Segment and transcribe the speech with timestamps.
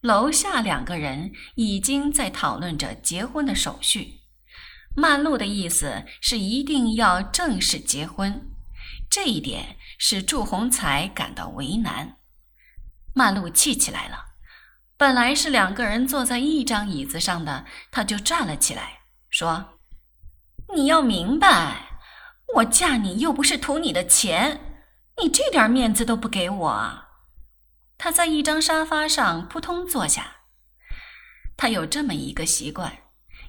[0.00, 4.20] 楼下两个人已经在讨论着结婚的手续。
[4.94, 8.50] 曼璐的意思是一定要正式结婚，
[9.10, 12.16] 这一点使祝鸿才感到为难。
[13.14, 14.26] 曼璐气起来了，
[14.96, 19.80] 本来是两个人坐在一张椅子上的，他就站了起来，说
[20.74, 22.00] ：“你要明白，
[22.54, 24.80] 我嫁你又不是图你的钱，
[25.20, 27.04] 你这点面子都不给我。”
[27.98, 30.36] 他在一张沙发上扑通坐下。
[31.56, 32.98] 他有这么一个习惯，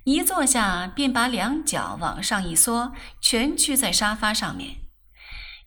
[0.03, 4.77] 一坐下便把两脚往上一缩，蜷曲在沙发上面，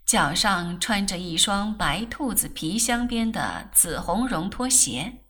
[0.05, 5.21] 脚上穿着一双白兔子皮镶边的紫红绒拖鞋。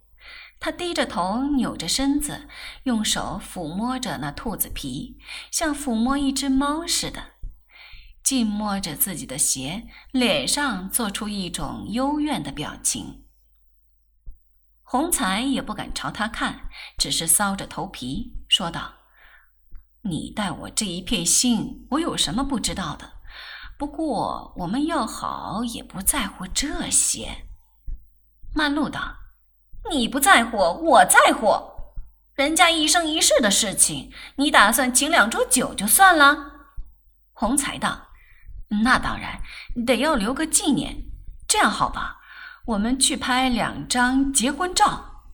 [0.58, 2.48] 他低着头，扭着身子，
[2.84, 5.18] 用手抚摸着那兔子皮，
[5.50, 7.32] 像抚摸一只猫似的，
[8.22, 13.24] 静摸着自己的鞋，脸上做出一种幽怨的表情。
[14.92, 18.92] 洪才也不敢朝他看，只是搔着头皮说道
[20.04, 23.10] ：“你待我这一片心，我有什么不知道的？
[23.78, 27.46] 不过我们要好，也不在乎这些。”
[28.54, 29.16] 曼璐道
[29.90, 31.48] ：“你不在乎，我在乎。
[32.34, 36.36] 人家一生一世的事情，你打算请两桌酒就算了。”
[37.32, 38.08] 洪才道
[38.84, 39.40] ：“那当然，
[39.86, 40.94] 得要留个纪念。
[41.48, 42.18] 这样好吧？”
[42.66, 45.24] 我们去拍两张结婚照。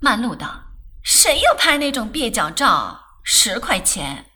[0.00, 0.62] 曼璐道
[1.02, 3.00] ：“谁要拍那种蹩脚照？
[3.24, 4.26] 十块钱。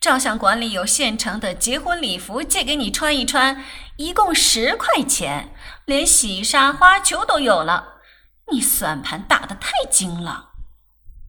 [0.00, 3.62] 照相馆里有现成的结婚礼服，借给你穿一穿，
[3.96, 8.00] 一共十块钱，连喜纱花球都有了。
[8.50, 10.52] 你算盘打得太精了。”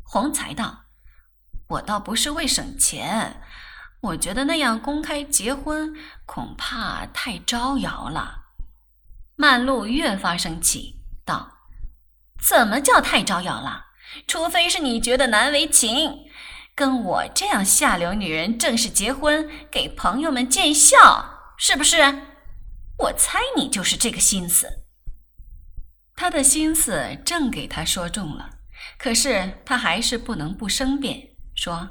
[0.04, 0.86] 洪才道
[1.68, 3.42] ：“我倒不是为省钱，
[4.02, 5.94] 我觉得那样公开结婚
[6.26, 8.44] 恐怕太招摇了。”
[9.38, 11.58] 曼璐越发生气，道
[12.48, 13.88] ：“怎么叫太招摇了？
[14.28, 16.26] 除非是你觉得难为情，
[16.74, 21.98] 跟我这样下流女人正式结婚，给朋友们见笑，是不是？
[22.98, 24.86] 我猜你就是这个心思。”
[26.16, 28.52] 他的心思正给他说中了，
[28.98, 31.90] 可是他还是不能不生辩，说：“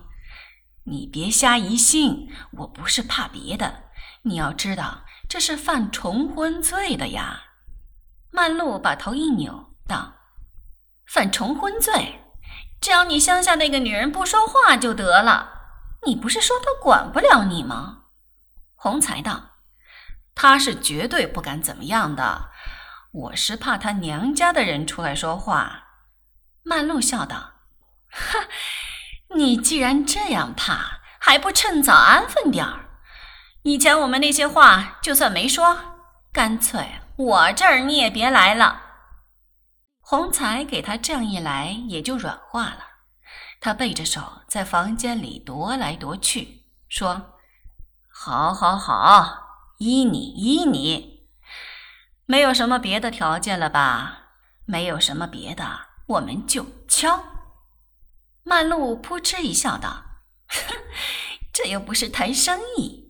[0.85, 3.91] 你别瞎疑心，我不是怕别的，
[4.23, 7.43] 你要知道。”这是犯重婚罪的呀！
[8.31, 10.15] 曼璐把头一扭，道
[11.07, 12.21] ：“犯重婚罪，
[12.81, 15.53] 只要你乡下那个女人不说话就得了。
[16.07, 18.03] 你不是说她管不了你吗？”
[18.77, 19.53] 洪才道
[20.35, 22.51] ：“她是绝对不敢怎么样的，
[23.13, 25.85] 我是怕她娘家的人出来说话。”
[26.63, 27.53] 曼璐笑道
[28.11, 28.41] ：“哈，
[29.37, 32.81] 你既然这样怕，还不趁早安分点儿？”
[33.65, 35.79] 以前我们那些话就算没说，
[36.31, 36.87] 干脆
[37.17, 38.83] 我这儿你也别来了。
[40.03, 42.81] 洪才给他这样一来，也就软化了。
[43.61, 47.39] 他背着手在房间里踱来踱去，说
[48.13, 49.47] ：“好，好，好，
[49.79, 51.31] 依你，依你。
[52.27, 54.25] 没有什么别的条件了吧？
[54.67, 55.65] 没有什么别的，
[56.07, 57.25] 我们就敲。”
[58.45, 60.05] 曼璐扑哧一笑，道
[60.53, 60.77] ：“哼，
[61.51, 63.03] 这又不是谈生意。”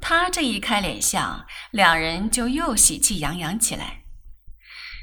[0.00, 4.04] 他这一开脸相，两人就又喜气洋洋起来。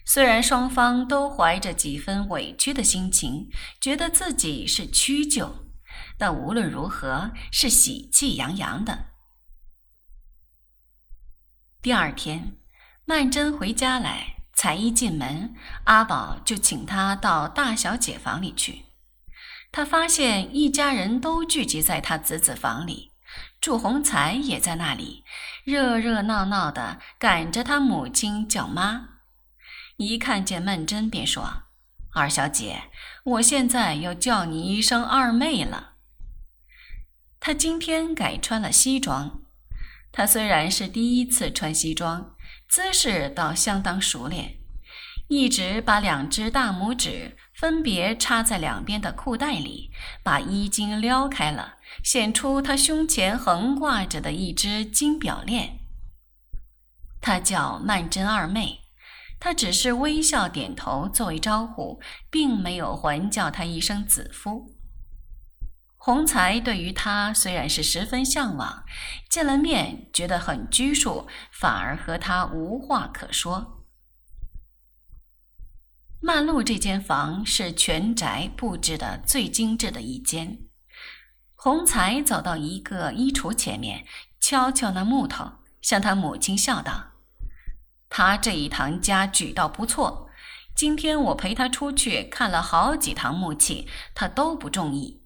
[0.06, 3.50] 虽然双方都怀着几分委屈的心情，
[3.82, 5.68] 觉得自己是屈就，
[6.18, 9.08] 但无论如何是喜气洋洋的。
[11.82, 12.58] 第二天，
[13.06, 15.54] 曼桢回家来，才一进门，
[15.84, 18.86] 阿宝就请他到大小姐房里去。
[19.72, 23.12] 他发现一家人都聚集在他子子房里。
[23.60, 25.24] 祝鸿才也在那里，
[25.64, 29.10] 热热闹闹的赶着他母亲叫妈。
[29.98, 31.64] 一看见曼桢，便说
[32.14, 32.84] ：“二小姐，
[33.24, 35.94] 我现在要叫你一声二妹了。”
[37.40, 39.42] 她今天改穿了西装。
[40.12, 42.36] 她虽然是第一次穿西装，
[42.70, 44.60] 姿势倒相当熟练，
[45.28, 47.38] 一直把两只大拇指。
[47.58, 49.90] 分别插在两边的裤袋里，
[50.22, 55.80] 把衣襟撩开了，显出他胸前横挂着的一只金表链。
[57.20, 58.82] 他叫曼珍二妹，
[59.40, 62.00] 他只是微笑点头作为招呼，
[62.30, 64.76] 并没有还叫他一声子夫。
[65.96, 68.84] 洪才对于他虽然是十分向往，
[69.32, 73.77] 见了面觉得很拘束，反而和他无话可说。
[76.28, 80.60] 曼璐这间房是全宅布置的最精致的一间。
[81.56, 84.06] 洪才走到一个衣橱前面，
[84.42, 85.50] 敲敲那木头，
[85.82, 87.14] 向他母亲笑道
[88.12, 90.30] ：“他这一堂家具倒不错，
[90.76, 95.24] 今天我陪他出去看了好几堂木器，他都不中意。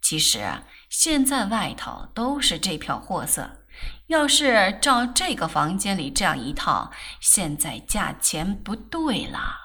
[0.00, 3.64] 其实啊，现在外头都是这票货色。
[4.06, 9.64] 要是照这个房间里这样一套，现在价钱不对了。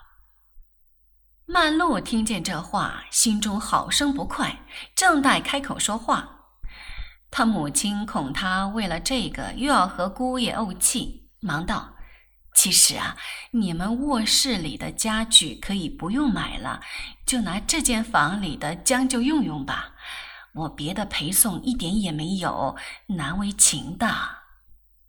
[1.45, 4.61] 曼璐听见这话，心中好生不快，
[4.95, 6.29] 正待开口说话，
[7.29, 11.95] 他母亲恐他为了这个又要和姑爷怄气，忙道
[12.55, 13.17] ：“其实啊，
[13.51, 16.79] 你们卧室里的家具可以不用买了，
[17.25, 19.91] 就拿这间房里的将就用用吧。”
[20.55, 24.07] 我别的陪送一点也没有，难为情的。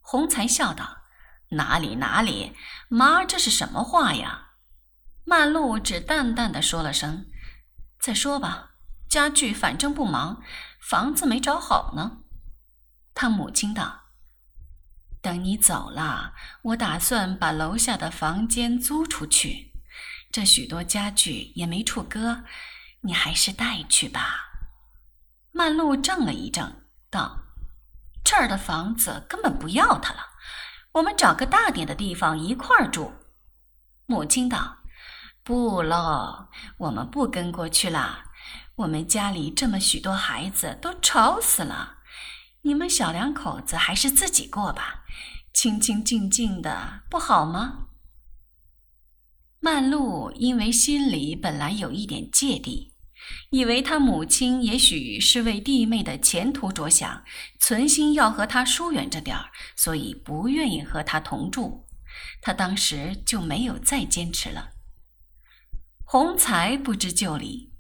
[0.01, 1.03] 洪才笑道
[1.53, 2.55] ：“哪里哪里，
[2.89, 4.44] 妈，这是什么话呀？”
[5.25, 7.27] 曼璐只淡淡的说了声
[7.99, 8.73] ：“再说吧，
[9.09, 10.43] 家具反正不忙，
[10.79, 12.19] 房子没找好呢。”
[13.15, 14.03] 他母亲道
[15.23, 19.73] ：“等你走了，我打算把楼下的房间租出去，
[20.31, 22.45] 这许多家具也没处搁，
[23.01, 24.51] 你还是带去吧。”
[25.53, 26.71] 曼璐怔了一怔，
[27.09, 27.45] 道
[28.23, 30.21] ：“这儿的房子根本不要他了，
[30.93, 33.15] 我们找个大点的地方一块儿住。”
[34.07, 34.79] 母亲道
[35.45, 36.49] ：“不喽，
[36.79, 38.31] 我们不跟过去了。
[38.77, 41.99] 我们家里这么许多孩子，都吵死了。
[42.63, 45.05] 你们小两口子还是自己过吧，
[45.53, 47.89] 清清静静的，不好吗？”
[49.61, 52.95] 曼璐因为心里本来有一点芥蒂。
[53.51, 57.23] 以为他母亲也许是为弟妹的前途着想，
[57.61, 61.87] 存心要和他疏远着点儿，所以不愿意和他同住。
[62.41, 64.71] 他当时就没有再坚持了。
[66.05, 67.73] 洪才不知就里，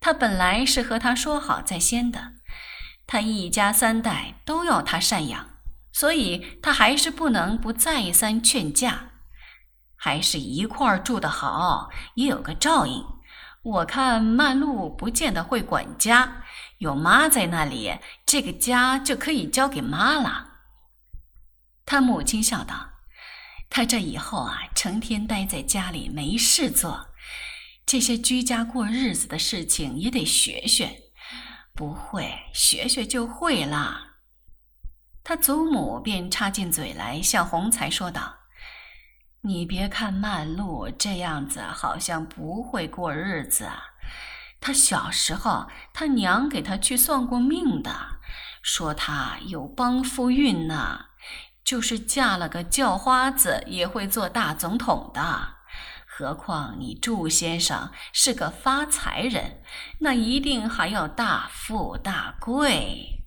[0.00, 2.34] 他本来是和他说好在先的，
[3.06, 5.50] 他一家三代都要他赡养，
[5.92, 9.10] 所以他还是不能不再三劝架，
[9.96, 13.04] 还是一块儿住的好，也有个照应。
[13.62, 16.42] 我看曼璐不见得会管家，
[16.78, 20.50] 有妈在那里，这个家就可以交给妈了。
[21.86, 22.90] 他母亲笑道
[23.70, 27.08] ：“他这以后啊，成天待在家里没事做，
[27.86, 31.02] 这些居家过日子的事情也得学学。
[31.74, 34.18] 不会学学就会了。”
[35.24, 38.36] 他祖母便插进嘴来，向洪才说道。
[39.40, 43.68] 你别看曼璐这样子，好像不会过日子。
[44.60, 47.90] 她小时候，她娘给她去算过命的，
[48.62, 51.06] 说她有帮夫运呢，
[51.62, 55.56] 就是嫁了个叫花子，也会做大总统的。
[56.16, 59.60] 何况你祝先生是个发财人，
[59.98, 63.24] 那一定还要大富大贵。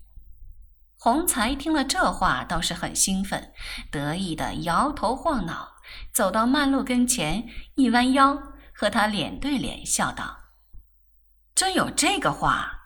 [0.98, 3.52] 洪才听了这话，倒是很兴奋，
[3.92, 5.74] 得意的摇头晃脑。
[6.14, 8.42] 走到曼璐跟前，一弯腰，
[8.74, 10.38] 和他脸对脸，笑道
[11.54, 12.84] ：“真有这个话？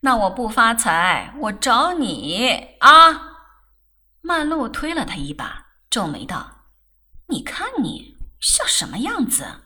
[0.00, 3.36] 那我不发财，我找你啊！”
[4.20, 6.64] 曼璐推了他一把，皱眉道
[7.30, 9.62] ：“你看你像什么样子？”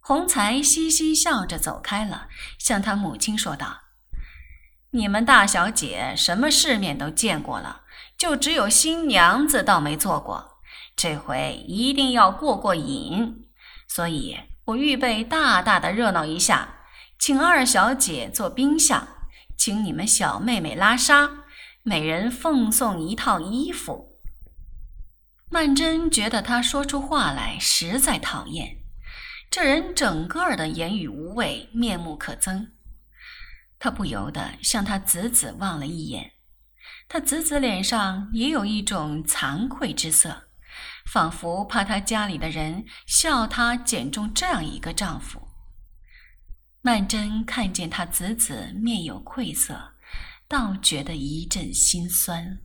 [0.00, 2.28] 洪才嘻嘻笑着走开了，
[2.58, 3.82] 向他母亲说道
[4.92, 7.82] ：“你们大小姐什么世面都见过了，
[8.18, 10.60] 就只有新娘子倒没做过。”
[10.96, 13.48] 这回一定要过过瘾，
[13.88, 16.82] 所以我预备大大的热闹一下，
[17.18, 19.08] 请二小姐做宾相，
[19.58, 21.44] 请你们小妹妹拉纱，
[21.82, 24.13] 每人奉送一套衣服。
[25.50, 28.78] 曼桢觉得他说出话来实在讨厌，
[29.50, 32.70] 这人整个的言语无味，面目可憎。
[33.78, 36.32] 他不由得向他子子望了一眼，
[37.08, 40.48] 他子子脸上也有一种惭愧之色。
[41.06, 45.40] 仿佛怕他家里的人笑他捡中这样一个丈夫。
[46.80, 49.92] 曼桢看见他子子面有愧色，
[50.48, 52.58] 倒觉得一阵心酸。